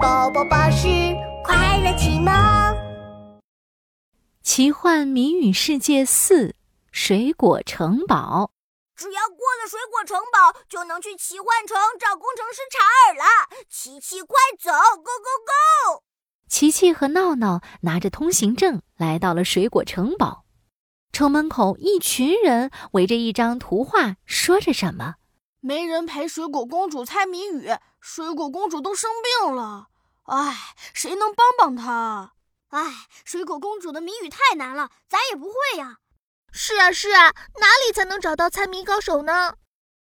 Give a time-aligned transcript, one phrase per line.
[0.00, 0.88] 宝宝巴士
[1.44, 2.32] 快乐启蒙，
[4.42, 6.54] 奇幻谜语世界四：
[6.90, 8.50] 水果城堡。
[8.96, 13.24] 只要过了水果城堡，就能去奇幻城找工程师查尔了。
[13.68, 16.02] 琪琪，快走，Go Go Go！
[16.48, 20.46] 琪琪和闹闹拿着通行证来到了水果城堡。
[21.12, 25.16] 城门口，一群人围着一张图画，说着什么。
[25.60, 27.70] 没人陪水果公主猜谜语，
[28.00, 29.88] 水果公主都生病了。
[30.24, 32.32] 唉，谁能帮帮她？
[32.68, 35.98] 唉，水果公主的谜语太难了，咱也不会呀。
[36.52, 39.54] 是啊，是啊，哪里才能找到猜谜高手呢？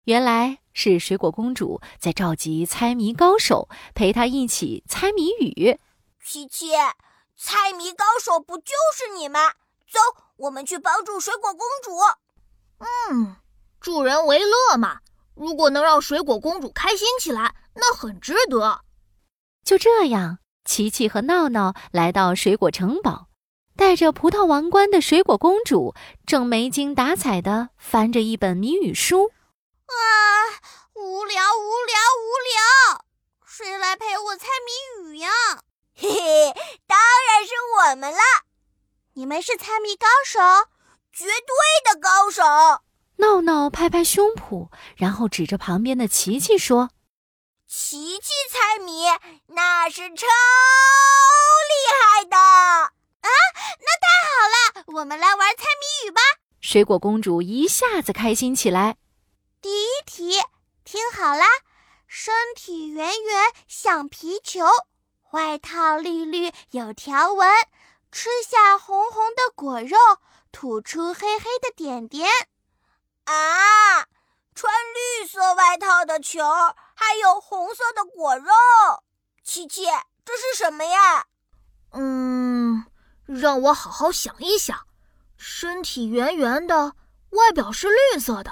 [0.04, 5.80] 原来是水果公主在召集猜谜高手，陪她一起猜谜语。
[6.22, 6.72] 琪琪，
[7.36, 9.52] 猜谜高手不就是你吗？
[9.90, 9.98] 走，
[10.36, 11.96] 我们去帮助水果公主。
[12.78, 13.36] 嗯，
[13.80, 15.00] 助人为乐嘛。
[15.36, 18.80] 如果能让水果公主开心起来，那很值得。
[19.64, 23.28] 就这样，琪琪和闹闹来到水果城堡，
[23.76, 25.94] 带着葡萄王冠的水果公主
[26.26, 29.32] 正没精打采地翻着一本谜语书。
[29.86, 29.94] 啊，
[30.94, 33.04] 无聊，无聊，无聊！
[33.46, 35.28] 谁来陪我猜谜语呀？
[35.94, 36.54] 嘿嘿，
[36.86, 38.18] 当然是我们了。
[39.14, 40.40] 你们是猜谜高手，
[41.12, 42.42] 绝对的高手。
[43.16, 46.90] 闹闹拍拍胸脯，然后指着旁边的琪琪说
[47.66, 49.04] ：“琪琪猜谜
[49.46, 50.26] 那是超
[51.66, 53.28] 厉害的啊！
[53.80, 56.20] 那太好了，我们来玩猜谜语吧！”
[56.60, 58.96] 水果公主一下子开心起来。
[59.62, 60.32] 第一题，
[60.84, 61.46] 听好啦：
[62.06, 64.64] 身体圆圆像皮球，
[65.32, 67.48] 外套绿绿有条纹，
[68.12, 69.96] 吃下红红的果肉，
[70.52, 72.28] 吐出黑黑的点点。
[73.26, 74.06] 啊！
[74.54, 76.42] 穿绿色外套的球，
[76.94, 78.52] 还有红色的果肉。
[79.44, 79.84] 琪琪，
[80.24, 81.26] 这是什么呀？
[81.92, 82.86] 嗯，
[83.26, 84.86] 让我好好想一想。
[85.36, 86.94] 身体圆圆的，
[87.30, 88.50] 外表是绿色的。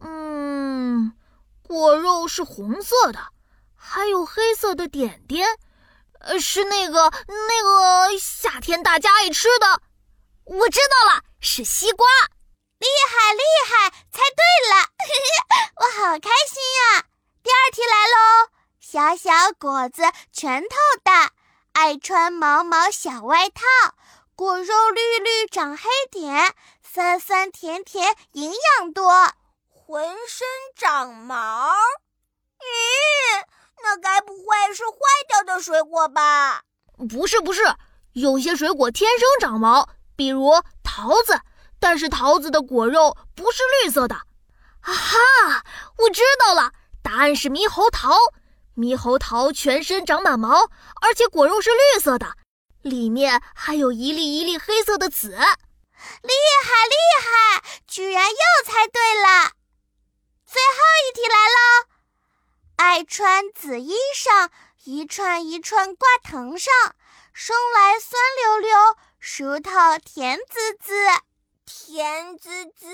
[0.00, 1.16] 嗯，
[1.62, 3.28] 果肉是红色的，
[3.76, 5.46] 还有黑色的点点。
[6.18, 9.80] 呃，是那个那个夏天大家爱吃的。
[10.44, 12.06] 我知道了，是西瓜。
[12.80, 14.88] 厉害厉害，猜对了，
[15.76, 17.04] 我好开心呀！
[17.42, 18.48] 第二题来喽，
[18.80, 20.02] 小小果子
[20.32, 21.32] 拳头大，
[21.74, 23.60] 爱穿毛毛小外套，
[24.34, 29.12] 果肉绿绿长黑点，酸酸甜甜营养多，
[29.68, 31.74] 浑身长毛。
[32.60, 33.44] 咦，
[33.82, 34.96] 那该不会是坏
[35.28, 36.62] 掉的水果吧？
[37.10, 37.62] 不是不是，
[38.14, 39.86] 有些水果天生长毛，
[40.16, 40.50] 比如
[40.82, 41.38] 桃子。
[41.90, 45.64] 但是桃子的果肉不是绿色的，啊哈！
[45.98, 46.70] 我知道了，
[47.02, 48.14] 答案是猕猴桃。
[48.76, 50.70] 猕猴桃全身长满毛，
[51.02, 52.36] 而且果肉是绿色的，
[52.82, 55.30] 里面还有一粒一粒黑色的籽。
[55.30, 59.50] 厉害厉害，居然又猜对了！
[60.46, 60.78] 最后
[61.08, 61.88] 一题来喽，
[62.76, 64.48] 爱穿紫衣裳，
[64.84, 66.72] 一串一串挂藤上，
[67.32, 68.76] 生来酸溜溜，
[69.18, 70.94] 熟透甜滋滋。
[72.30, 72.86] 甜滋滋，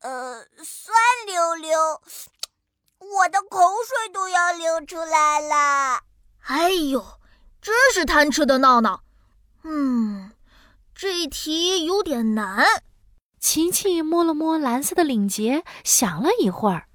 [0.00, 0.94] 呃，酸
[1.26, 1.76] 溜溜，
[3.00, 6.02] 我的口水都要流出来了。
[6.42, 7.04] 哎呦，
[7.60, 9.02] 真是贪吃的闹闹。
[9.64, 10.30] 嗯，
[10.94, 12.64] 这题有点难。
[13.40, 16.86] 琪琪摸了摸蓝色的领结，想了一会儿。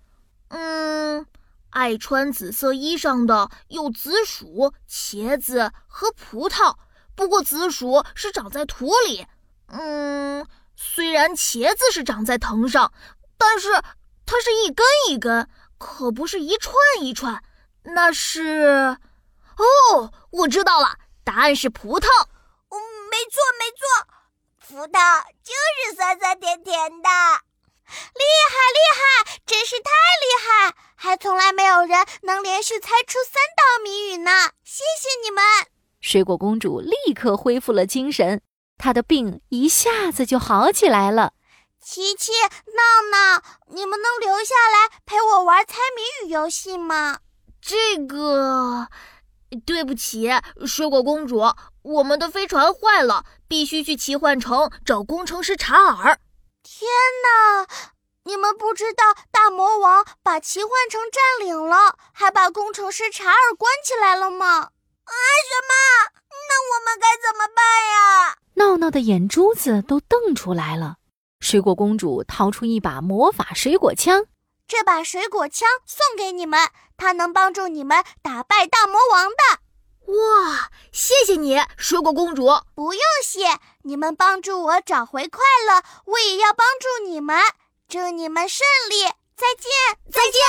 [0.50, 1.26] 嗯，
[1.72, 6.78] 爱穿紫色衣裳的有紫薯、茄子和葡萄，
[7.16, 9.28] 不过紫薯是长在土里。
[9.68, 10.48] 嗯。
[10.82, 12.94] 虽然茄子是长在藤上，
[13.38, 13.70] 但是
[14.26, 17.44] 它是一根一根，可不是一串一串。
[17.84, 18.98] 那是……
[19.58, 22.08] 哦，我知道了，答案是葡萄。
[22.70, 22.80] 嗯，
[23.12, 24.08] 没错没错，
[24.58, 25.54] 葡萄就
[25.84, 27.10] 是酸酸甜甜的。
[27.90, 30.76] 厉害厉害，真是太厉害！
[30.96, 34.32] 还从来没有人能连续猜出三道谜语呢。
[34.64, 35.44] 谢谢你们！
[36.00, 38.42] 水果公主立刻恢复了精神。
[38.80, 41.34] 他的病一下子就好起来了。
[41.80, 42.82] 琪琪、闹
[43.12, 47.20] 闹，你们能留下来陪我玩猜谜语游戏吗？
[47.62, 48.88] 这个，
[49.66, 50.30] 对不起，
[50.66, 51.44] 水果公主，
[51.82, 56.20] 我们的飞船坏了，必须去奇幻城找工程师查尔。
[56.64, 56.90] 天
[57.24, 57.68] 哪，
[58.24, 64.70] 你们不知道大魔王把奇幻城占领了，还把工程师查尔关起来了吗？
[65.10, 65.16] 啊，
[65.50, 65.74] 什么？
[66.48, 68.38] 那我们该怎么办呀？
[68.56, 70.98] 闹闹的眼珠子都瞪出来了。
[71.40, 74.26] 水果公主掏出一把魔法水果枪，
[74.68, 79.60] 这把水果枪送给你们，它能帮助你们打败大魔王的。
[80.12, 82.48] 哇，谢谢你，水果公主。
[82.76, 87.38] 不用谢，你们帮助我找回快乐，我也要帮助你们。
[87.88, 89.04] 祝你们顺利，
[89.36, 89.72] 再见，
[90.12, 90.42] 再见。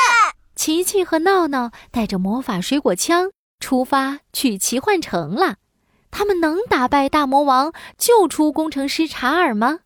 [0.57, 3.31] 琪琪和闹闹带着魔法水果枪
[3.61, 5.57] 出发去奇幻城了。
[6.11, 9.81] 他们能打败大魔王，救出工程师查尔吗？